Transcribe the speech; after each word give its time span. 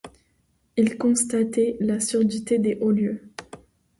Il 0.77 0.97
constatait 0.97 1.77
la 1.79 1.99
surdité 1.99 2.57
des 2.57 2.79
hauts 2.81 2.89
lieux. 2.89 3.21